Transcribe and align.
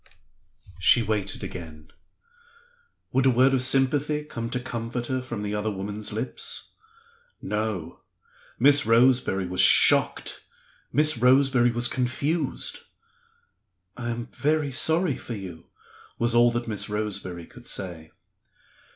She 0.79 1.03
waited 1.03 1.43
again. 1.43 1.91
Would 3.11 3.27
a 3.27 3.29
word 3.29 3.53
of 3.53 3.61
sympathy 3.61 4.23
come 4.23 4.49
to 4.49 4.59
comfort 4.59 5.05
her 5.05 5.21
from 5.21 5.43
the 5.43 5.53
other 5.53 5.69
woman's 5.69 6.11
lips? 6.11 6.73
No! 7.39 7.99
Miss 8.57 8.83
Roseberry 8.83 9.45
was 9.45 9.61
shocked; 9.61 10.43
Miss 10.91 11.19
Roseberry 11.19 11.69
was 11.69 11.87
confused. 11.87 12.79
"I 13.95 14.09
am 14.09 14.25
very 14.31 14.71
sorry 14.71 15.17
for 15.17 15.35
you," 15.35 15.67
was 16.17 16.33
all 16.33 16.49
that 16.53 16.67
Miss 16.67 16.89
Roseberry 16.89 17.45
could 17.45 17.67
say. 17.67 18.09